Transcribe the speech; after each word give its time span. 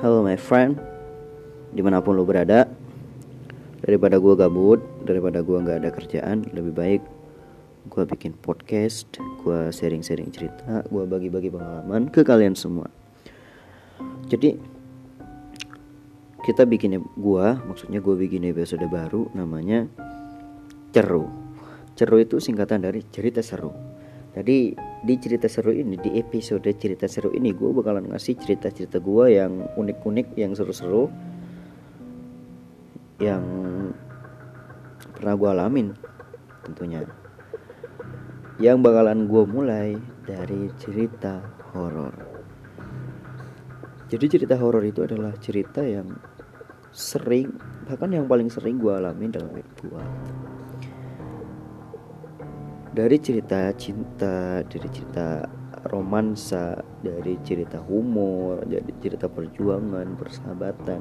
Halo 0.00 0.24
my 0.24 0.40
friend. 0.40 0.80
Di 1.76 1.84
mana 1.84 2.00
pun 2.00 2.16
lo 2.16 2.24
berada 2.24 2.64
Daripada 3.84 4.16
gue 4.16 4.32
gabut 4.32 4.80
Daripada 5.04 5.44
gue 5.44 5.60
gak 5.60 5.76
ada 5.76 5.92
kerjaan 5.92 6.48
Lebih 6.56 6.72
baik 6.72 7.02
gue 7.84 8.04
bikin 8.08 8.32
podcast 8.40 9.04
Gue 9.44 9.68
sharing-sharing 9.68 10.32
cerita 10.32 10.88
Gue 10.88 11.04
bagi-bagi 11.04 11.52
pengalaman 11.52 12.08
ke 12.08 12.24
kalian 12.24 12.56
semua. 12.56 12.88
Jadi 14.24 14.56
Kita 16.48 16.64
bikin 16.64 16.96
gue 16.96 17.46
Maksudnya 17.68 18.00
gue 18.00 18.16
bikin 18.16 18.48
episode 18.48 18.88
baru 18.88 19.28
Namanya 19.36 19.84
Ceru. 20.96 21.28
Ceru 21.92 22.16
itu 22.24 22.40
singkatan 22.40 22.88
dari 22.88 23.04
cerita 23.12 23.44
seru 23.44 23.89
jadi 24.30 24.78
di 25.00 25.14
cerita 25.18 25.50
seru 25.50 25.74
ini 25.74 25.98
di 25.98 26.20
episode 26.20 26.68
cerita 26.78 27.10
seru 27.10 27.34
ini 27.34 27.50
gue 27.50 27.70
bakalan 27.74 28.06
ngasih 28.06 28.38
cerita-cerita 28.38 29.02
gue 29.02 29.26
yang 29.34 29.66
unik-unik 29.74 30.38
yang 30.38 30.52
seru-seru 30.54 31.10
yang 33.20 33.42
pernah 35.12 35.34
gue 35.36 35.48
alamin 35.52 35.88
tentunya. 36.64 37.04
Yang 38.60 38.76
bakalan 38.80 39.28
gue 39.28 39.44
mulai 39.48 39.88
dari 40.24 40.68
cerita 40.80 41.40
horor. 41.72 42.12
Jadi 44.08 44.24
cerita 44.26 44.56
horor 44.56 44.84
itu 44.84 45.04
adalah 45.04 45.36
cerita 45.40 45.84
yang 45.84 46.12
sering 46.90 47.54
bahkan 47.86 48.10
yang 48.10 48.26
paling 48.26 48.50
sering 48.50 48.78
gue 48.78 48.90
alamin 48.90 49.30
dalam 49.30 49.54
hidup 49.54 49.74
gue 49.78 50.04
dari 52.90 53.16
cerita 53.22 53.70
cinta, 53.78 54.66
dari 54.66 54.88
cerita 54.90 55.46
romansa, 55.86 56.74
dari 57.00 57.38
cerita 57.46 57.78
humor, 57.78 58.66
dari 58.66 58.90
cerita 58.98 59.30
perjuangan, 59.30 60.18
persahabatan. 60.18 61.00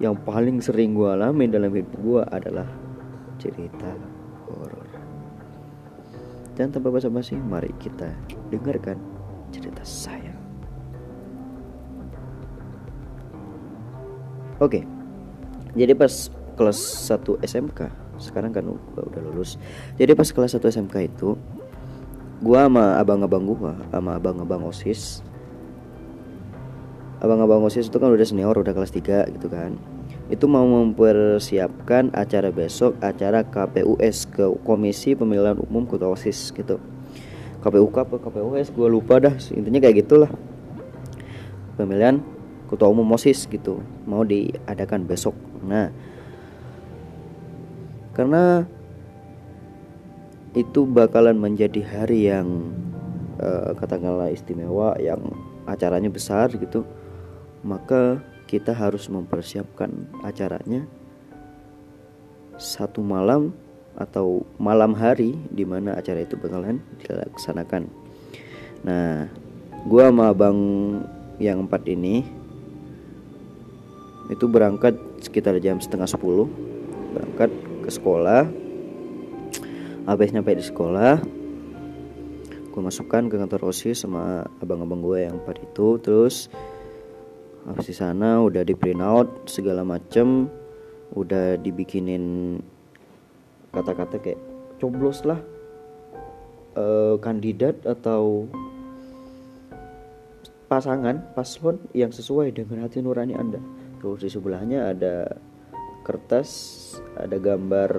Yang 0.00 0.16
paling 0.26 0.58
sering 0.64 0.96
gue 0.96 1.06
alami 1.06 1.46
dalam 1.46 1.70
hidup 1.70 1.94
gue 2.00 2.22
adalah 2.32 2.66
cerita 3.38 3.92
horor. 4.48 4.88
Dan 6.56 6.70
tanpa 6.72 6.90
basa-basi, 6.90 7.36
mari 7.36 7.70
kita 7.78 8.10
dengarkan 8.50 8.98
cerita 9.52 9.82
saya. 9.84 10.32
Oke, 14.62 14.86
jadi 15.74 15.92
pas 15.98 16.30
kelas 16.54 16.78
1 17.10 17.42
SMK 17.42 18.03
sekarang 18.18 18.54
kan 18.54 18.64
gua 18.66 19.02
udah 19.06 19.22
lulus. 19.30 19.56
Jadi 19.96 20.12
pas 20.14 20.28
kelas 20.28 20.56
1 20.56 20.64
SMK 20.64 20.94
itu 21.10 21.36
gua 22.40 22.66
sama 22.66 22.98
abang-abang 22.98 23.44
gua 23.46 23.74
sama 23.90 24.16
abang-abang 24.18 24.68
OSIS 24.68 25.24
abang-abang 27.24 27.64
OSIS 27.64 27.88
itu 27.88 27.96
kan 27.96 28.12
udah 28.12 28.26
senior 28.28 28.52
udah 28.52 28.76
kelas 28.76 28.92
3 28.92 29.32
gitu 29.32 29.48
kan. 29.48 29.80
Itu 30.28 30.44
mau 30.44 30.64
mempersiapkan 30.68 32.12
acara 32.12 32.52
besok 32.52 33.00
acara 33.00 33.40
KPUS 33.48 34.28
ke 34.28 34.44
Komisi 34.60 35.16
Pemilihan 35.16 35.56
Umum 35.56 35.88
Kota 35.88 36.04
OSIS 36.04 36.52
gitu. 36.52 36.76
KPUK 37.64 37.96
apa 37.96 38.16
KPUS 38.20 38.76
gue 38.76 38.88
lupa 38.92 39.16
dah 39.24 39.32
intinya 39.56 39.80
kayak 39.80 40.04
gitulah. 40.04 40.28
Pemilihan 41.80 42.20
Ketua 42.68 42.92
Umum 42.92 43.08
OSIS 43.16 43.48
gitu 43.48 43.80
mau 44.04 44.20
diadakan 44.20 45.08
besok. 45.08 45.32
Nah 45.64 45.88
karena 48.14 48.64
itu 50.54 50.86
bakalan 50.86 51.34
menjadi 51.34 51.82
hari 51.82 52.30
yang 52.30 52.70
uh, 53.42 53.74
katakanlah 53.74 54.30
istimewa 54.30 54.94
yang 55.02 55.20
acaranya 55.66 56.08
besar 56.08 56.46
gitu 56.54 56.86
maka 57.66 58.22
kita 58.46 58.70
harus 58.70 59.10
mempersiapkan 59.10 59.90
acaranya 60.22 60.86
satu 62.54 63.02
malam 63.02 63.50
atau 63.98 64.46
malam 64.58 64.94
hari 64.94 65.34
di 65.50 65.62
mana 65.66 65.94
acara 65.94 66.22
itu 66.22 66.34
bakalan 66.38 66.82
dilaksanakan. 67.02 67.86
Nah, 68.84 69.30
gua 69.86 70.10
sama 70.10 70.30
abang 70.30 70.58
yang 71.38 71.66
empat 71.66 71.86
ini 71.90 72.26
itu 74.30 74.44
berangkat 74.46 74.94
sekitar 75.22 75.58
jam 75.58 75.82
setengah 75.82 76.08
sepuluh 76.08 76.46
berangkat 77.12 77.50
ke 77.84 77.92
sekolah. 77.92 78.48
Habis 80.08 80.32
nyampe 80.32 80.56
di 80.56 80.64
sekolah 80.64 81.20
gue 82.74 82.82
masukkan 82.82 83.30
ke 83.30 83.38
kantor 83.38 83.70
osis 83.70 84.02
sama 84.02 84.42
abang-abang 84.58 84.98
gue 84.98 85.30
yang 85.30 85.38
empat 85.38 85.62
itu. 85.62 86.00
Terus 86.02 86.50
habis 87.68 87.86
di 87.86 87.94
sana 87.94 88.42
udah 88.42 88.66
di 88.66 88.74
print 88.74 88.98
out 88.98 89.46
segala 89.46 89.86
macem 89.86 90.50
udah 91.14 91.54
dibikinin 91.60 92.58
kata-kata 93.70 94.18
kayak 94.18 94.40
coblos 94.82 95.22
lah. 95.22 95.38
Eh, 96.74 97.14
kandidat 97.22 97.86
atau 97.86 98.50
pasangan 100.66 101.22
paslon 101.38 101.78
yang 101.94 102.10
sesuai 102.10 102.50
dengan 102.50 102.82
hati 102.82 102.98
nurani 102.98 103.38
anda. 103.38 103.62
Terus 104.02 104.26
di 104.26 104.30
sebelahnya 104.34 104.90
ada 104.90 105.30
kertas 106.02 106.50
ada 107.14 107.36
gambar 107.38 107.90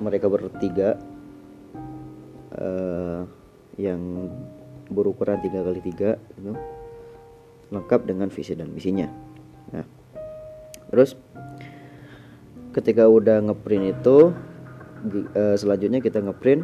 mereka 0.00 0.26
bertiga 0.28 1.00
uh, 2.56 3.24
yang 3.80 4.30
berukuran 4.92 5.40
tiga 5.42 5.64
kali 5.64 5.80
tiga 5.82 6.20
itu 6.36 6.52
lengkap 7.72 8.00
dengan 8.06 8.30
visi 8.30 8.54
dan 8.54 8.70
misinya. 8.70 9.08
Nah 9.74 10.06
terus 10.90 11.18
ketika 12.70 13.08
udah 13.10 13.42
ngeprint 13.42 13.96
itu 13.98 14.30
uh, 15.34 15.56
selanjutnya 15.58 15.98
kita 15.98 16.22
ngeprint 16.22 16.62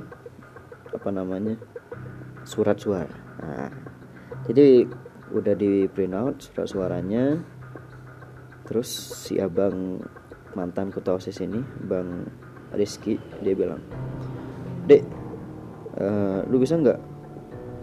apa 0.93 1.09
namanya 1.09 1.57
surat 2.45 2.77
suara 2.79 3.17
nah, 3.41 3.73
jadi 4.45 4.87
udah 5.33 5.55
di 5.57 5.89
print 5.89 6.15
out 6.15 6.37
surat 6.45 6.69
suaranya 6.69 7.41
terus 8.69 8.89
si 9.27 9.41
abang 9.41 10.05
mantan 10.55 10.93
ketua 10.93 11.17
osis 11.17 11.41
ini 11.41 11.61
bang 11.89 12.29
Rizky 12.73 13.21
dia 13.45 13.53
bilang 13.53 13.85
dek 14.89 15.05
uh, 16.01 16.45
lu 16.49 16.57
bisa 16.57 16.77
nggak 16.81 16.99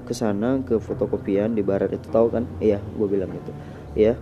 ke 0.10 0.18
sana 0.18 0.58
ke 0.66 0.82
fotokopian 0.82 1.54
di 1.54 1.62
barat 1.62 1.94
itu 1.94 2.10
tahu 2.10 2.34
kan? 2.34 2.50
Iya 2.58 2.82
gue 2.82 3.08
bilang 3.08 3.30
gitu. 3.30 3.52
Iya 3.94 4.18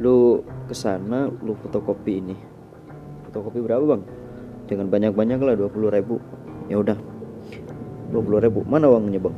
lu 0.00 0.40
ke 0.64 0.72
sana 0.72 1.28
lu 1.28 1.52
fotokopi 1.60 2.12
ini. 2.24 2.36
Fotokopi 3.28 3.60
berapa 3.60 3.84
bang? 3.84 4.02
Jangan 4.72 4.88
banyak 4.88 5.12
banyak 5.12 5.40
lah 5.44 5.54
dua 5.60 5.68
puluh 5.68 5.92
ribu. 5.92 6.16
Ya 6.72 6.80
udah 6.80 6.96
dua 8.08 8.22
puluh 8.24 8.40
ribu. 8.40 8.64
Mana 8.64 8.88
uangnya 8.88 9.20
bang? 9.20 9.36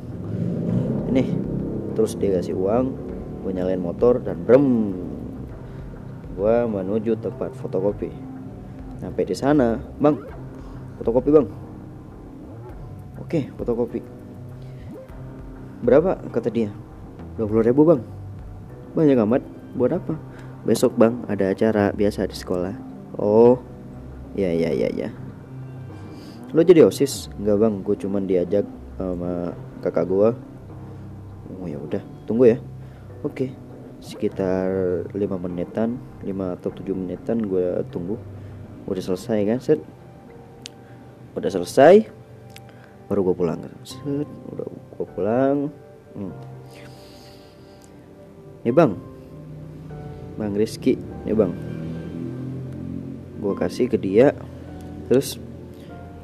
Ini. 1.11 1.25
Terus 1.99 2.15
dia 2.15 2.39
kasih 2.39 2.55
uang 2.55 2.95
gue 3.43 3.51
nyalain 3.51 3.83
motor 3.83 4.23
dan 4.23 4.47
brem 4.47 4.95
gua 6.41 6.65
menuju 6.65 7.21
tempat 7.21 7.53
fotokopi. 7.53 8.09
Sampai 8.97 9.29
di 9.29 9.37
sana 9.37 9.77
bang. 10.01 10.17
Fotokopi 10.97 11.29
bang. 11.29 11.47
Oke 13.21 13.53
fotokopi. 13.61 14.01
Berapa? 15.85 16.17
Kata 16.33 16.49
dia. 16.49 16.73
20 17.37 17.69
ribu 17.69 17.85
bang. 17.85 18.01
Banyak 18.97 19.21
amat. 19.21 19.45
Buat 19.77 20.01
apa? 20.01 20.17
Besok 20.65 20.97
bang 20.97 21.21
ada 21.29 21.53
acara 21.53 21.93
biasa 21.93 22.25
di 22.25 22.37
sekolah. 22.37 22.73
Oh 23.21 23.61
ya 24.33 24.49
ya 24.49 24.73
ya 24.73 24.89
ya. 24.97 25.13
Lo 26.57 26.65
jadi 26.65 26.89
osis? 26.89 27.29
Nggak 27.37 27.57
bang. 27.61 27.75
Gue 27.85 27.97
cuman 28.01 28.25
diajak 28.25 28.65
sama 28.97 29.53
kakak 29.85 30.09
gua. 30.09 30.33
Oh 31.61 31.69
ya 31.69 31.77
udah. 31.77 32.01
Tunggu 32.25 32.49
ya. 32.49 32.59
Oke 33.21 33.53
sekitar 34.01 34.69
5 35.13 35.17
menitan 35.45 36.01
5 36.25 36.57
atau 36.57 36.71
7 36.73 36.97
menitan 36.97 37.45
gue 37.45 37.85
tunggu 37.93 38.17
udah 38.89 39.03
selesai 39.05 39.39
kan 39.45 39.59
set? 39.61 39.81
Udah 41.37 41.53
selesai 41.53 42.09
baru 43.07 43.31
gue 43.31 43.37
pulang 43.37 43.61
set. 43.85 44.29
Udah 44.51 44.67
gue 44.67 45.07
pulang. 45.15 45.59
Hmm. 46.17 46.35
nih 48.67 48.75
bang. 48.75 48.93
Bang 50.41 50.53
Rizky 50.57 50.97
nih 51.29 51.37
bang. 51.37 51.53
Gue 53.39 53.55
kasih 53.55 53.87
ke 53.93 54.01
dia. 54.01 54.33
Terus 55.07 55.37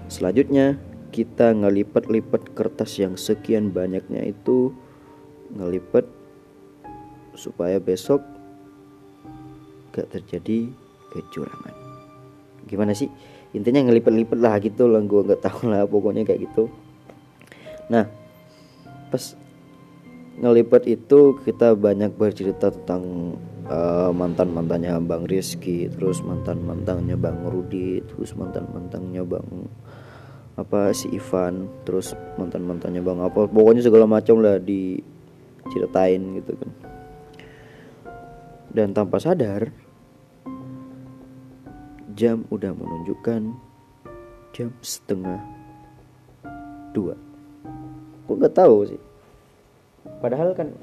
selanjutnya 0.08 0.80
kita 1.12 1.52
ngelipat-lipat 1.52 2.52
kertas 2.52 2.98
yang 3.00 3.16
sekian 3.16 3.72
banyaknya 3.72 4.26
itu 4.26 4.74
ngelipat 5.54 6.15
supaya 7.36 7.78
besok 7.78 8.24
gak 9.92 10.12
terjadi 10.12 10.68
kecurangan. 11.14 11.74
Gimana 12.66 12.92
sih? 12.92 13.08
Intinya 13.54 13.88
ngelipet-lipet 13.88 14.36
lah 14.36 14.58
gitu 14.60 14.90
lah 14.90 15.00
gue 15.00 15.20
nggak 15.22 15.40
tahu 15.40 15.72
lah 15.72 15.88
pokoknya 15.88 16.26
kayak 16.28 16.50
gitu. 16.50 16.68
Nah 17.88 18.04
pas 19.08 19.22
ngelipet 20.36 20.84
itu 20.92 21.40
kita 21.40 21.72
banyak 21.72 22.12
bercerita 22.12 22.68
tentang 22.68 23.36
uh, 23.70 24.12
mantan 24.12 24.52
mantannya 24.52 25.00
bang 25.00 25.24
Rizky 25.24 25.88
terus 25.88 26.20
mantan 26.20 26.60
mantannya 26.60 27.16
bang 27.16 27.40
Rudi 27.48 28.04
terus 28.04 28.36
mantan 28.36 28.68
mantannya 28.68 29.24
bang 29.24 29.48
apa 30.56 30.92
si 30.92 31.08
Ivan 31.12 31.68
terus 31.88 32.12
mantan 32.36 32.68
mantannya 32.68 33.00
bang 33.00 33.20
apa 33.24 33.48
pokoknya 33.48 33.84
segala 33.84 34.04
macam 34.04 34.40
lah 34.44 34.60
diceritain 34.60 36.20
gitu 36.40 36.52
kan 36.56 36.70
dan 38.76 38.92
tanpa 38.92 39.16
sadar 39.16 39.72
jam 42.12 42.44
udah 42.52 42.76
menunjukkan 42.76 43.56
jam 44.52 44.68
setengah 44.84 45.40
dua. 46.92 47.16
Gue 48.28 48.36
nggak 48.36 48.52
tahu 48.52 48.84
sih. 48.84 49.00
Padahal 50.20 50.52
kan 50.52 50.76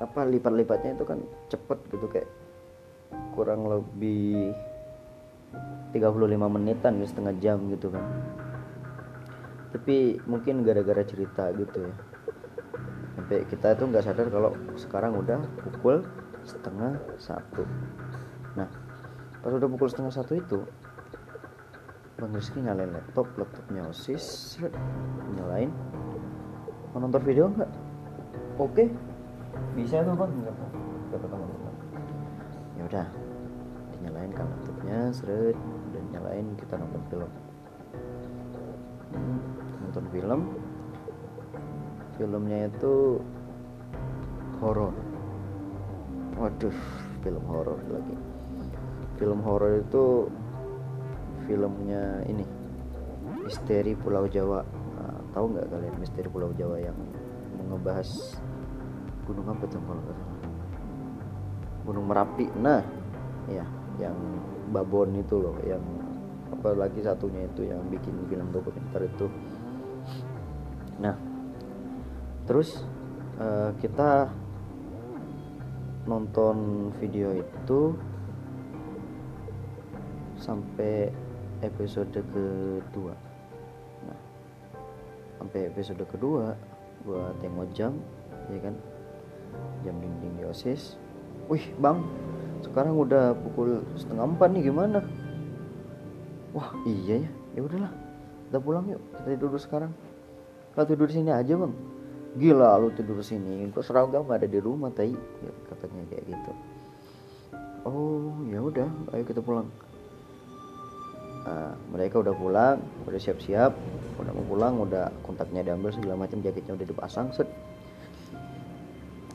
apa 0.00 0.24
lipat-lipatnya 0.24 0.96
itu 0.96 1.04
kan 1.04 1.20
cepet 1.52 1.78
gitu 1.92 2.08
kayak 2.08 2.28
kurang 3.36 3.68
lebih 3.68 4.56
35 5.92 6.00
menitan 6.56 7.04
ya 7.04 7.06
setengah 7.08 7.34
jam 7.44 7.60
gitu 7.68 7.92
kan. 7.92 8.04
Tapi 9.76 10.24
mungkin 10.24 10.64
gara-gara 10.64 11.04
cerita 11.04 11.52
gitu 11.52 11.84
ya. 11.84 11.94
Sampai 13.20 13.44
kita 13.44 13.76
itu 13.76 13.84
nggak 13.92 14.04
sadar 14.08 14.28
kalau 14.32 14.56
sekarang 14.80 15.20
udah 15.20 15.44
pukul 15.68 16.00
setengah 16.44 17.00
satu. 17.16 17.64
Nah 18.54 18.68
pas 19.44 19.52
udah 19.52 19.68
pukul 19.68 19.88
setengah 19.92 20.12
satu 20.12 20.40
itu 20.40 20.64
Bang 22.16 22.32
Rizky 22.32 22.62
nyalain 22.62 22.94
laptop 22.94 23.26
laptopnya 23.36 23.84
osis 23.90 24.56
nyalain. 25.34 25.74
Mau 26.94 27.02
nonton 27.02 27.20
video 27.26 27.50
nggak? 27.50 27.70
Oke. 28.62 28.86
Bisa 29.74 30.06
tuh 30.06 30.14
bang. 30.14 30.30
Nggak 30.30 30.54
kata 31.14 31.26
teman-teman 31.26 31.74
ya 32.74 32.82
udah 32.90 33.06
dinyalain 33.94 34.30
kan 34.34 34.46
laptopnya 34.50 34.98
seret 35.14 35.58
dan 35.94 36.04
nyalain 36.10 36.46
kita 36.58 36.74
nonton 36.78 37.02
film. 37.10 37.30
Hmm, 39.14 39.38
nonton 39.82 40.04
film. 40.10 40.40
Filmnya 42.14 42.70
itu 42.70 43.18
horor 44.62 44.94
waduh 46.34 46.76
film 47.22 47.44
horor 47.46 47.80
lagi. 47.88 48.16
Film 49.16 49.40
horor 49.46 49.80
itu 49.80 50.26
filmnya 51.46 52.24
ini 52.26 52.44
misteri 53.44 53.94
Pulau 53.94 54.26
Jawa. 54.26 54.64
Nah, 54.98 55.18
tahu 55.36 55.54
nggak 55.54 55.66
kalian 55.70 55.94
misteri 56.00 56.28
Pulau 56.28 56.50
Jawa 56.56 56.80
yang 56.80 56.96
ngebahas 57.70 58.36
gunung 59.24 59.48
apa 59.48 59.64
tuh 59.68 59.80
kalau 59.80 60.02
gunung 61.84 62.06
merapi. 62.08 62.46
Nah 62.60 62.82
ya 63.48 63.64
yang 64.00 64.16
babon 64.72 65.14
itu 65.20 65.36
loh 65.36 65.56
yang 65.62 65.82
apalagi 66.50 67.04
satunya 67.04 67.44
itu 67.46 67.68
yang 67.68 67.80
bikin 67.88 68.16
film 68.28 68.48
dokumenter 68.52 69.06
itu. 69.06 69.26
Nah 71.00 71.16
terus 72.44 72.84
uh, 73.40 73.72
kita 73.80 74.28
nonton 76.04 76.88
video 77.00 77.32
itu 77.32 77.96
sampai 80.36 81.08
episode 81.64 82.12
kedua. 82.12 83.14
Nah 84.04 84.20
sampai 85.40 85.72
episode 85.72 86.04
kedua 86.04 86.52
gua 87.08 87.32
tengok 87.40 87.68
jam 87.72 87.96
ya 88.52 88.60
kan? 88.60 88.74
Jam 89.84 89.96
dinding 90.00 90.34
di 90.40 90.44
osis. 90.44 91.00
Wih 91.48 91.64
bang 91.80 92.04
sekarang 92.64 92.96
udah 92.96 93.36
pukul 93.36 93.84
setengah 93.96 94.28
empat 94.28 94.48
nih 94.52 94.68
gimana? 94.68 95.00
Wah 96.52 96.72
iya 96.84 97.24
ya. 97.24 97.30
Ya 97.56 97.60
udahlah 97.64 97.92
kita 98.48 98.58
pulang 98.60 98.84
yuk. 98.92 99.00
Kita 99.16 99.28
tidur 99.40 99.56
sekarang. 99.56 99.92
Kita 100.76 100.84
tidur 100.84 101.08
di 101.08 101.16
sini 101.16 101.32
aja 101.32 101.56
bang 101.56 101.72
gila 102.34 102.78
lu 102.82 102.90
tidur 102.90 103.22
sini. 103.22 103.66
Gua 103.70 103.82
seragam 103.82 104.26
ada 104.30 104.46
di 104.46 104.58
rumah 104.58 104.90
tai 104.90 105.14
ya, 105.14 105.52
katanya 105.70 106.02
kayak 106.10 106.24
gitu. 106.34 106.52
Oh 107.86 108.32
ya 108.50 108.58
udah 108.64 108.88
ayo 109.14 109.22
kita 109.22 109.44
pulang. 109.44 109.68
Nah, 111.44 111.76
mereka 111.92 112.24
udah 112.24 112.32
pulang 112.32 112.80
udah 113.04 113.20
siap-siap 113.20 113.76
udah 114.16 114.32
mau 114.32 114.46
pulang 114.48 114.74
udah 114.80 115.12
kontaknya 115.20 115.60
diambil 115.60 115.92
segala 115.92 116.24
macam 116.24 116.40
jaketnya 116.40 116.72
udah 116.74 116.86
dipasang 116.88 117.28
set. 117.36 117.46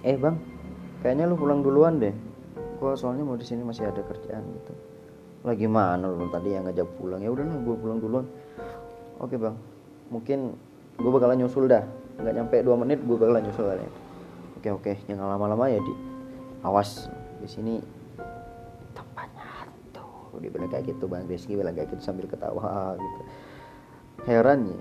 Eh 0.02 0.18
bang 0.18 0.36
kayaknya 1.06 1.30
lu 1.30 1.38
pulang 1.38 1.62
duluan 1.62 2.02
deh. 2.02 2.12
Gua 2.81 2.98
soalnya 2.98 3.24
mau 3.24 3.38
di 3.38 3.45
sini 3.45 3.62
masih 3.62 3.88
ada 3.88 4.02
kerjaan 4.02 4.44
gitu. 4.44 4.74
Lagi 5.45 5.68
mana 5.72 6.10
lu 6.10 6.28
tadi 6.34 6.52
yang 6.52 6.68
ngajak 6.68 6.90
pulang? 7.00 7.24
Ya 7.24 7.30
udahlah 7.31 7.56
gua 7.63 7.75
pulang 7.78 8.00
duluan. 8.02 8.25
Oke 9.22 9.38
bang. 9.38 9.56
Mungkin 10.10 10.57
gua 10.98 11.12
bakalan 11.16 11.45
nyusul 11.45 11.69
dah 11.69 11.86
nggak 12.19 12.36
nyampe 12.36 12.56
dua 12.62 12.75
menit 12.75 13.00
gua 13.07 13.18
bakalan 13.18 13.44
nyusul 13.48 13.66
kali 13.68 13.88
oke 14.60 14.69
oke 14.75 14.92
jangan 15.07 15.27
lama-lama 15.36 15.66
ya 15.71 15.80
di 15.80 15.94
awas 16.68 17.07
di 17.39 17.48
sini 17.48 17.75
tempatnya 18.92 19.45
hantu. 19.48 20.36
Dia 20.44 20.51
bilang 20.51 20.68
kayak 20.68 20.92
gitu 20.92 21.07
bang 21.07 21.24
Rizky 21.27 21.56
bilang 21.56 21.71
kayak 21.71 21.95
gitu 21.95 22.04
sambil 22.04 22.27
ketawa 22.27 23.00
gitu. 23.00 23.21
Herannya 24.27 24.80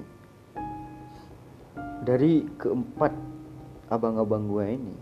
dari 2.03 2.43
keempat 2.59 3.15
abang-abang 3.95 4.51
gua 4.51 4.67
ini 4.67 4.95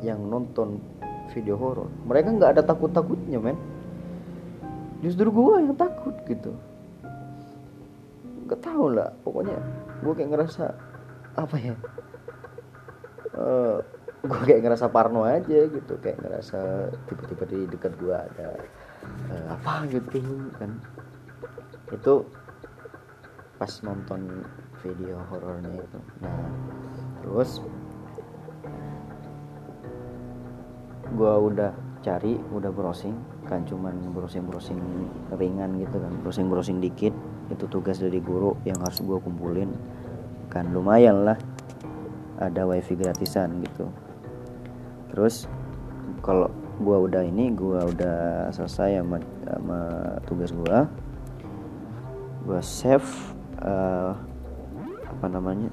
yang 0.00 0.24
nonton 0.28 0.80
video 1.36 1.56
horor 1.60 1.88
mereka 2.08 2.32
nggak 2.32 2.50
ada 2.56 2.62
takut 2.64 2.88
takutnya 2.92 3.36
men. 3.36 3.56
Justru 5.04 5.28
gue 5.28 5.54
yang 5.60 5.76
takut 5.76 6.16
gitu. 6.24 6.56
Nggak 8.48 8.60
tahu 8.64 8.96
lah 8.96 9.12
pokoknya 9.20 9.60
gue 10.00 10.12
kayak 10.16 10.30
ngerasa 10.32 10.72
apa 11.34 11.56
ya? 11.58 11.74
Uh, 13.34 13.42
eh, 13.42 13.76
gue 14.24 14.40
kayak 14.46 14.62
ngerasa 14.62 14.86
parno 14.88 15.26
aja 15.26 15.66
gitu. 15.66 15.94
Kayak 15.98 16.22
ngerasa 16.22 16.90
tiba-tiba 17.10 17.44
di 17.50 17.58
dekat 17.68 17.92
gue 17.98 18.14
ada 18.14 18.48
uh, 19.30 19.46
apa 19.58 19.90
gitu 19.90 20.22
kan. 20.58 20.78
Itu 21.90 22.26
pas 23.58 23.70
nonton 23.82 24.46
video 24.82 25.18
horornya 25.30 25.74
itu. 25.82 25.98
Nah 26.22 26.38
terus 27.24 27.62
gue 31.14 31.34
udah 31.34 31.72
cari 32.04 32.36
udah 32.52 32.68
browsing 32.74 33.16
kan 33.48 33.64
cuman 33.64 33.92
browsing 34.12 34.44
browsing 34.44 34.80
ringan 35.36 35.76
gitu 35.80 35.96
kan 36.00 36.12
browsing 36.22 36.46
browsing 36.46 36.78
dikit. 36.78 37.14
Itu 37.52 37.68
tugas 37.68 38.00
dari 38.00 38.24
guru 38.24 38.56
yang 38.64 38.80
harus 38.80 39.04
gue 39.04 39.18
kumpulin 39.20 39.68
kan 40.48 40.70
lumayan 40.70 41.24
lah. 41.26 41.38
Ada 42.38 42.66
wifi 42.66 42.98
gratisan 42.98 43.62
gitu. 43.62 43.88
Terus 45.14 45.46
kalau 46.24 46.50
gue 46.82 46.96
udah 47.06 47.22
ini 47.22 47.54
gue 47.54 47.78
udah 47.78 48.50
selesai 48.50 48.98
sama, 48.98 49.22
sama 49.46 49.80
tugas 50.26 50.50
gue 50.50 50.78
gue 52.44 52.60
save 52.60 53.06
uh, 53.62 54.12
apa 55.06 55.26
namanya 55.30 55.70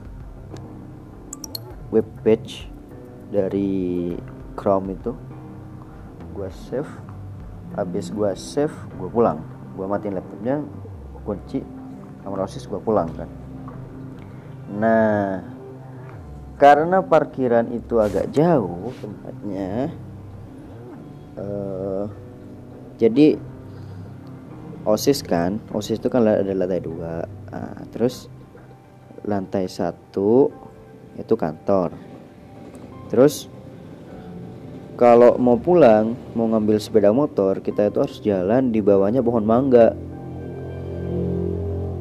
web 1.91 2.07
page 2.23 2.71
dari 3.33 4.13
Chrome 4.55 4.95
itu. 4.95 5.11
Gue 6.31 6.47
save. 6.69 6.87
Habis 7.75 8.11
gue 8.11 8.31
save 8.35 8.75
gue 8.95 9.09
pulang. 9.11 9.43
Gue 9.75 9.87
matiin 9.87 10.15
laptopnya 10.15 10.63
kunci 11.23 11.63
kamar 12.21 12.45
osis 12.45 12.65
gue 12.69 12.77
pulang 12.81 13.09
kan 13.17 13.40
nah 14.71 15.43
karena 16.55 17.01
parkiran 17.01 17.67
itu 17.73 17.97
agak 17.97 18.29
jauh 18.31 18.93
tempatnya 19.01 19.91
uh, 21.35 22.05
jadi 23.01 23.41
osis 24.85 25.21
kan 25.25 25.57
osis 25.73 25.97
itu 26.01 26.09
kan 26.09 26.25
ada 26.25 26.53
lantai 26.53 26.81
dua. 26.81 27.25
Nah, 27.49 27.81
terus 27.89 28.29
lantai 29.25 29.69
satu 29.69 30.49
itu 31.17 31.33
kantor. 31.37 31.93
Terus 33.09 33.49
kalau 34.97 35.37
mau 35.41 35.57
pulang 35.57 36.13
mau 36.37 36.45
ngambil 36.45 36.77
sepeda 36.77 37.09
motor 37.09 37.61
kita 37.61 37.89
itu 37.89 37.97
harus 38.01 38.17
jalan 38.21 38.69
di 38.69 38.79
bawahnya 38.85 39.25
pohon 39.25 39.45
mangga. 39.45 39.93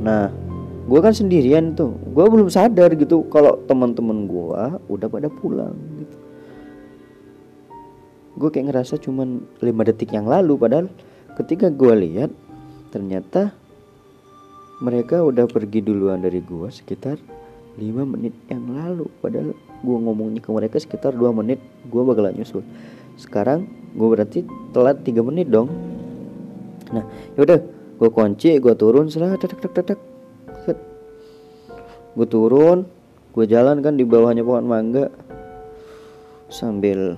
Nah 0.00 0.32
gue 0.90 0.98
kan 0.98 1.14
sendirian 1.14 1.78
tuh. 1.78 1.94
Gue 2.10 2.26
belum 2.26 2.50
sadar 2.50 2.90
gitu 2.98 3.22
kalau 3.30 3.62
teman-teman 3.70 4.26
gue 4.26 4.58
udah 4.90 5.06
pada 5.06 5.30
pulang 5.30 5.78
gitu. 6.02 6.16
Gue 8.34 8.50
kayak 8.50 8.74
ngerasa 8.74 8.98
cuman 8.98 9.46
5 9.62 9.86
detik 9.86 10.10
yang 10.10 10.26
lalu 10.26 10.58
padahal 10.58 10.90
ketika 11.38 11.70
gue 11.70 11.94
lihat 11.94 12.34
ternyata 12.90 13.54
mereka 14.82 15.22
udah 15.22 15.46
pergi 15.46 15.78
duluan 15.78 16.26
dari 16.26 16.42
gue 16.42 16.66
sekitar 16.74 17.22
5 17.78 17.86
menit 18.10 18.34
yang 18.50 18.66
lalu. 18.74 19.06
Padahal 19.22 19.54
gue 19.54 19.96
ngomongnya 20.02 20.42
ke 20.42 20.50
mereka 20.50 20.82
sekitar 20.82 21.14
2 21.14 21.30
menit 21.30 21.62
gue 21.86 22.02
bakalan 22.02 22.34
nyusul. 22.34 22.66
Sekarang 23.14 23.62
gue 23.94 24.08
berarti 24.10 24.42
telat 24.74 25.06
tiga 25.06 25.22
menit 25.22 25.46
dong. 25.46 25.70
Nah 26.90 27.06
yaudah 27.38 27.62
gue 27.94 28.10
kunci 28.10 28.58
gue 28.58 28.74
turun 28.74 29.06
setelah 29.06 29.38
tek 29.38 29.54
tek 29.54 29.70
tek 29.70 29.86
tek 29.94 30.09
gue 32.14 32.26
turun 32.26 32.86
gue 33.30 33.46
jalan 33.46 33.78
kan 33.78 33.94
di 33.94 34.02
bawahnya 34.02 34.42
pohon 34.42 34.66
mangga. 34.66 35.06
Sambil 36.50 37.14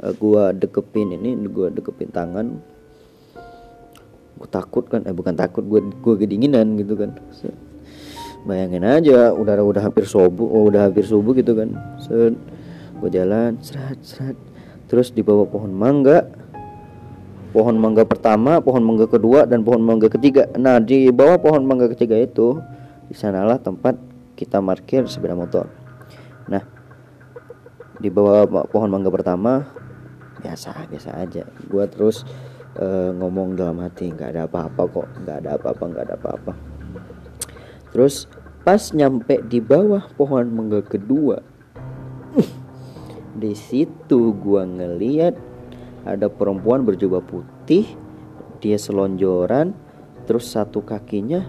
uh, 0.00 0.12
gue 0.16 0.42
dekepin 0.56 1.12
ini 1.12 1.36
gue 1.44 1.68
dekepin 1.72 2.08
tangan. 2.08 2.56
Gue 4.36 4.48
takut 4.48 4.88
kan 4.88 5.04
eh 5.04 5.12
bukan 5.12 5.36
takut 5.36 5.64
gue 5.68 5.80
gue 5.92 6.14
kedinginan 6.16 6.80
gitu 6.80 6.96
kan. 6.96 7.12
Bayangin 8.46 8.86
aja 8.86 9.34
udara 9.34 9.60
udah 9.60 9.90
hampir 9.90 10.06
subuh 10.08 10.46
oh, 10.46 10.70
udah 10.72 10.88
hampir 10.88 11.04
subuh 11.04 11.36
gitu 11.36 11.52
kan. 11.52 11.76
Gue 12.96 13.10
jalan 13.12 13.60
serat 13.60 14.00
serat 14.00 14.36
terus 14.88 15.12
di 15.12 15.20
bawah 15.20 15.44
pohon 15.44 15.74
mangga 15.74 16.24
pohon 17.50 17.76
mangga 17.76 18.06
pertama 18.06 18.62
pohon 18.62 18.84
mangga 18.84 19.04
kedua 19.10 19.44
dan 19.44 19.60
pohon 19.60 19.84
mangga 19.84 20.08
ketiga. 20.08 20.48
Nah 20.56 20.80
di 20.80 21.12
bawah 21.12 21.36
pohon 21.36 21.60
mangga 21.64 21.92
ketiga 21.92 22.16
itu 22.16 22.56
di 23.06 23.14
sanalah 23.14 23.60
tempat 23.60 24.05
kita 24.36 24.60
parkir 24.60 25.08
sepeda 25.08 25.32
motor. 25.32 25.66
Nah 26.46 26.62
di 27.96 28.12
bawah 28.12 28.44
pohon 28.68 28.92
mangga 28.92 29.08
pertama 29.08 29.64
biasa 30.44 30.86
biasa 30.92 31.16
aja. 31.16 31.48
Gue 31.66 31.88
terus 31.88 32.22
uh, 32.76 33.10
ngomong 33.16 33.56
dalam 33.56 33.80
hati 33.80 34.12
nggak 34.12 34.36
ada 34.36 34.44
apa-apa 34.44 34.82
kok 34.86 35.08
nggak 35.24 35.36
ada 35.40 35.50
apa-apa 35.56 35.84
nggak 35.88 36.04
ada 36.06 36.14
apa-apa. 36.20 36.52
Terus 37.90 38.28
pas 38.66 38.92
nyampe 38.92 39.40
di 39.46 39.62
bawah 39.62 40.04
pohon 40.18 40.46
mangga 40.50 40.84
kedua 40.84 41.38
di 43.36 43.52
situ 43.52 44.32
gua 44.32 44.64
ngeliat 44.64 45.36
ada 46.08 46.26
perempuan 46.32 46.82
berjubah 46.82 47.20
putih 47.20 47.84
dia 48.58 48.80
selonjoran 48.80 49.76
terus 50.24 50.48
satu 50.48 50.80
kakinya 50.80 51.44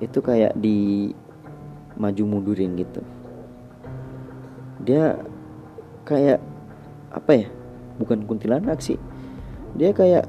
itu 0.00 0.18
kayak 0.24 0.56
di 0.56 1.12
maju 1.96 2.22
mundurin 2.26 2.74
gitu. 2.78 3.00
Dia 4.84 5.18
kayak 6.04 6.40
apa 7.14 7.30
ya 7.32 7.48
bukan 7.98 8.26
kuntilanak 8.26 8.82
sih. 8.82 8.98
Dia 9.74 9.94
kayak 9.94 10.26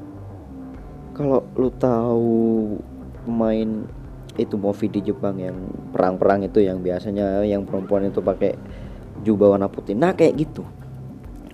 kalau 1.16 1.46
lu 1.56 1.70
tahu 1.76 2.78
pemain 3.24 3.88
itu 4.36 4.56
movie 4.60 4.92
di 4.92 5.00
Jepang 5.00 5.40
yang 5.40 5.56
perang-perang 5.96 6.44
itu 6.44 6.60
yang 6.60 6.84
biasanya 6.84 7.42
yang 7.48 7.64
perempuan 7.64 8.12
itu 8.12 8.20
pakai 8.20 8.54
jubah 9.24 9.56
warna 9.56 9.72
putih. 9.72 9.96
Nah 9.96 10.12
kayak 10.12 10.36
gitu. 10.36 10.64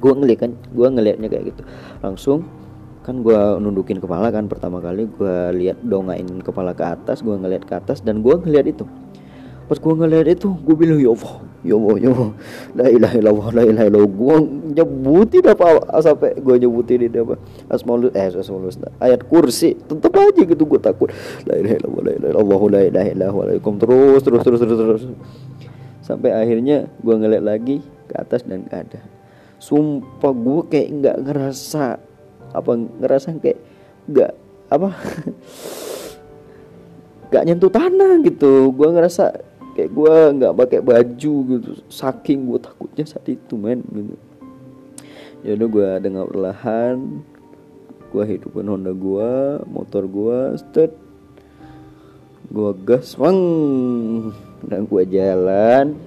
Gue 0.02 0.14
ngeliat 0.18 0.40
kan 0.50 0.52
gue 0.58 0.88
ngelihatnya 0.90 1.30
kayak 1.30 1.46
gitu. 1.54 1.62
Langsung 2.02 2.50
kan 3.02 3.26
gue 3.26 3.38
nundukin 3.58 3.98
kepala 3.98 4.30
kan 4.30 4.46
pertama 4.46 4.78
kali 4.78 5.10
gue 5.10 5.38
lihat 5.58 5.82
dongain 5.82 6.38
kepala 6.46 6.78
ke 6.78 6.86
atas 6.86 7.26
gue 7.26 7.34
ngeliat 7.34 7.66
ke 7.66 7.74
atas 7.74 8.06
dan 8.06 8.22
gue 8.22 8.38
ngeliat 8.38 8.70
itu 8.70 8.86
pas 9.72 9.80
gue 9.80 9.94
ngeliat 10.04 10.28
itu 10.28 10.52
gue 10.52 10.76
bilang 10.76 11.00
ya 11.00 11.16
Allah 11.16 11.36
ya 11.64 11.80
Allah 11.80 11.96
ya 11.96 12.10
Allah 12.12 12.32
la 12.76 12.88
ilaha 12.92 13.16
illallah 13.16 13.48
la 13.56 13.64
ilaha 13.64 13.86
illallah. 13.88 14.12
Gue 14.12 14.36
nyebutin 14.76 15.44
apa 15.48 15.66
sampai 16.04 16.36
gue 16.44 16.56
nyebutin 16.60 17.08
ini 17.08 17.18
apa? 17.24 17.40
Asmaul 17.72 18.12
eh 18.12 18.28
asmaul 18.36 18.68
ayat 19.00 19.24
kursi 19.32 19.80
tetep 19.80 20.12
aja 20.12 20.44
gitu 20.44 20.64
gue 20.68 20.76
takut. 20.76 21.08
La 21.48 21.56
ilaha 21.56 21.80
illallah 21.80 22.04
la 22.04 22.12
ilaha 22.12 22.32
illallah 22.36 22.62
la 22.68 22.82
ilaha 22.84 23.10
illallah 23.16 23.80
terus 23.80 24.22
terus 24.28 24.44
terus 24.44 24.60
terus 24.60 24.76
terus. 24.76 25.04
Sampai 26.04 26.36
akhirnya 26.36 26.92
gue 27.00 27.16
ngeliat 27.16 27.44
lagi 27.48 27.80
ke 28.12 28.16
atas 28.20 28.44
dan 28.44 28.68
gak 28.68 28.92
ada. 28.92 29.00
Sumpah 29.56 30.36
gue 30.36 30.62
kayak 30.68 30.88
nggak 31.00 31.18
ngerasa 31.32 31.96
apa 32.52 32.72
ngerasa 32.76 33.40
kayak 33.40 33.64
nggak 34.12 34.32
apa? 34.68 34.90
Nggak 37.32 37.48
nyentuh 37.48 37.72
tanah 37.72 38.20
gitu. 38.28 38.76
Gue 38.76 38.92
ngerasa 38.92 39.51
kayak 39.82 39.98
gue 39.98 40.16
nggak 40.38 40.54
pakai 40.54 40.80
baju 40.86 41.34
gitu. 41.58 41.70
Saking 41.90 42.46
gue 42.46 42.60
takutnya 42.62 43.06
saat 43.10 43.26
itu 43.26 43.58
men 43.58 43.82
gitu. 43.90 44.14
Ya 45.42 45.58
udah 45.58 45.68
gue 45.74 45.90
dengar 46.06 46.30
perlahan 46.30 47.26
gue 48.14 48.24
hidupin 48.28 48.70
Honda 48.70 48.94
gue 48.94 49.32
motor 49.72 50.04
gue 50.04 50.60
start 50.60 50.92
gue 52.52 52.72
gas 52.84 53.16
wang 53.18 53.40
dan 54.70 54.86
gue 54.86 55.04
jalan 55.10 55.98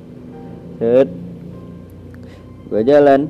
set. 0.78 1.10
Gue 2.70 2.80
jalan. 2.86 3.26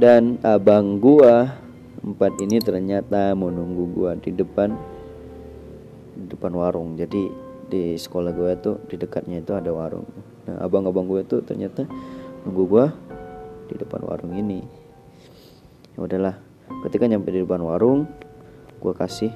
Dan 0.00 0.40
abang 0.40 0.96
gue 0.96 1.34
empat 2.00 2.32
ini 2.40 2.56
ternyata 2.56 3.36
menunggu 3.36 3.84
gue 3.92 4.10
di 4.24 4.30
depan 4.32 4.72
di 6.16 6.24
depan 6.24 6.52
warung. 6.56 6.96
Jadi 6.96 7.49
di 7.70 7.94
sekolah 7.94 8.34
gue 8.34 8.50
tuh 8.58 8.76
di 8.90 8.98
dekatnya 8.98 9.38
itu 9.38 9.54
ada 9.54 9.70
warung. 9.70 10.04
Nah 10.50 10.66
abang-abang 10.66 11.06
gue 11.06 11.22
tuh 11.22 11.40
ternyata 11.46 11.86
nunggu 12.42 12.64
gue 12.66 12.84
di 13.70 13.74
depan 13.78 14.02
warung 14.02 14.34
ini. 14.34 14.66
Ya 15.94 15.98
udahlah 16.02 16.34
ketika 16.84 17.06
nyampe 17.06 17.30
di 17.30 17.46
depan 17.46 17.62
warung 17.62 18.10
gue 18.82 18.92
kasih 18.98 19.30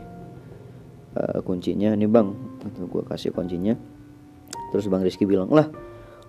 uh, 1.15 1.39
kuncinya. 1.47 1.95
Nih 1.95 2.11
bang 2.11 2.35
gue 2.91 3.03
kasih 3.07 3.31
kuncinya. 3.31 3.79
Terus 4.75 4.91
bang 4.91 5.07
Rizky 5.07 5.25
bilang 5.25 5.55
lah 5.55 5.71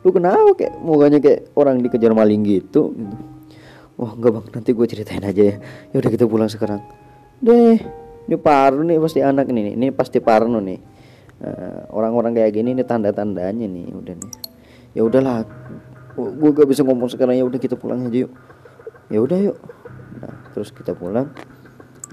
lu 0.06 0.14
kenapa 0.14 0.54
kayak 0.54 0.78
mukanya 0.86 1.18
kayak 1.18 1.50
orang 1.58 1.82
dikejar 1.82 2.14
maling 2.14 2.46
gitu? 2.46 2.94
Gitu. 2.94 3.18
Oh 3.98 4.14
enggak 4.14 4.32
bang 4.38 4.46
nanti 4.54 4.70
gue 4.78 4.86
ceritain 4.86 5.26
aja 5.26 5.42
ya. 5.42 5.56
Ya 5.90 5.96
udah 5.98 6.12
kita 6.14 6.30
pulang 6.30 6.48
sekarang. 6.54 6.86
Deh 7.42 7.82
ini 8.26 8.38
Parno 8.38 8.86
nih 8.86 9.02
pasti 9.02 9.26
anak 9.26 9.50
nih. 9.50 9.74
Ini 9.74 9.90
pasti 9.90 10.22
Parno 10.22 10.62
nih 10.62 10.95
orang-orang 11.94 12.32
uh, 12.34 12.38
kayak 12.42 12.52
gini 12.58 12.74
ini 12.74 12.84
tanda-tandanya 12.86 13.66
nih 13.70 13.94
udah 13.94 14.16
nih. 14.18 14.34
Ya 14.96 15.02
udahlah 15.04 15.44
gue 16.16 16.50
gak 16.56 16.70
bisa 16.72 16.82
ngomong 16.88 17.12
sekarang 17.12 17.36
ya 17.36 17.44
udah 17.44 17.60
kita 17.60 17.76
pulang 17.76 18.08
aja 18.08 18.26
yuk. 18.26 18.32
Ya 19.12 19.20
udah 19.22 19.38
yuk. 19.52 19.58
Nah 20.22 20.34
terus 20.56 20.72
kita 20.72 20.96
pulang 20.96 21.30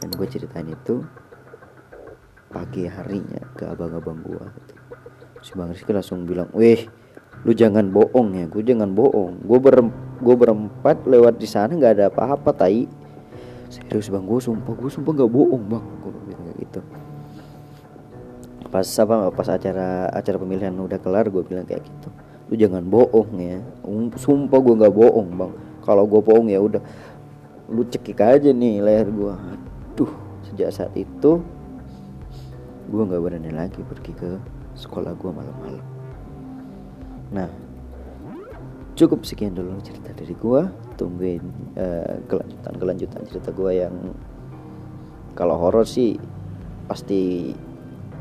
dan 0.03 0.09
gue 0.11 0.27
ceritain 0.27 0.67
itu 0.67 1.07
pagi 2.53 2.85
harinya 2.85 3.41
ke 3.57 3.65
abang-abang 3.65 4.21
gue 4.21 4.45
gitu. 4.45 4.75
si 5.41 5.51
bang 5.57 5.73
Rizky 5.73 5.91
langsung 5.97 6.29
bilang 6.29 6.53
weh 6.53 6.85
lu 7.49 7.57
jangan 7.57 7.89
bohong 7.89 8.37
ya 8.37 8.45
gue 8.47 8.63
jangan 8.63 8.93
bohong. 8.93 9.43
Gue 9.47 9.59
ber 9.59 9.81
gue 10.23 10.35
berempat 10.37 11.09
lewat 11.09 11.41
di 11.41 11.49
sana 11.49 11.73
nggak 11.73 11.93
ada 11.99 12.05
apa-apa 12.13 12.53
tai. 12.53 12.85
Serius 13.73 14.13
bang 14.13 14.27
gue 14.27 14.39
sumpah 14.43 14.75
gue 14.77 14.91
sumpah 14.93 15.13
nggak 15.17 15.31
bohong 15.33 15.65
bang. 15.71 15.85
Gue 16.03 16.13
bilang 16.29 16.45
gitu 16.61 17.02
pas 18.73 18.89
apa 18.89 19.29
pas 19.29 19.49
acara 19.53 20.09
acara 20.09 20.37
pemilihan 20.41 20.73
udah 20.73 20.97
kelar 20.97 21.29
gue 21.29 21.45
bilang 21.45 21.69
kayak 21.69 21.85
gitu. 21.85 22.09
Lu 22.49 22.55
jangan 22.57 22.81
bohong 22.89 23.37
ya. 23.37 23.61
Um, 23.85 24.09
sumpah 24.17 24.59
gue 24.65 24.75
nggak 24.81 24.95
bohong 24.97 25.29
bang. 25.37 25.53
Kalau 25.85 26.09
gue 26.09 26.21
bohong 26.25 26.49
ya 26.49 26.57
udah. 26.57 26.81
Lu 27.69 27.85
cekik 27.85 28.25
aja 28.25 28.49
nih 28.49 28.81
leher 28.81 29.13
gue 29.13 29.35
aduh 29.93 30.13
sejak 30.49 30.73
saat 30.73 30.97
itu 30.97 31.45
gue 32.89 33.03
nggak 33.05 33.21
berani 33.21 33.53
lagi 33.53 33.85
pergi 33.85 34.13
ke 34.17 34.31
sekolah 34.73 35.13
gue 35.21 35.31
malam-malam. 35.31 35.85
Nah 37.37 37.49
cukup 38.97 39.25
sekian 39.29 39.53
dulu 39.53 39.77
cerita 39.85 40.17
dari 40.17 40.33
gue 40.33 40.63
tungguin 40.97 41.45
uh, 41.77 42.25
kelanjutan 42.29 42.75
kelanjutan 42.77 43.21
cerita 43.29 43.51
gue 43.53 43.73
yang 43.85 43.95
kalau 45.33 45.57
horor 45.57 45.89
sih 45.89 46.21
pasti 46.89 47.53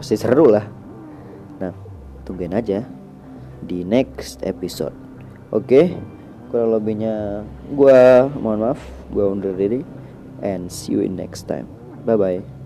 pasti 0.01 0.17
seru 0.17 0.49
lah. 0.49 0.65
Nah 1.61 1.73
tungguin 2.25 2.57
aja 2.57 2.81
di 3.61 3.85
next 3.85 4.41
episode. 4.41 4.97
Oke 5.53 5.61
okay? 5.61 5.85
kurang 6.49 6.75
lebihnya 6.75 7.45
gue 7.71 8.01
mohon 8.41 8.59
maaf 8.65 8.81
gue 9.07 9.23
undur 9.23 9.55
diri 9.55 9.85
and 10.43 10.67
see 10.73 10.97
you 10.97 11.05
in 11.05 11.13
next 11.13 11.45
time. 11.45 11.69
Bye 12.01 12.17
bye 12.17 12.60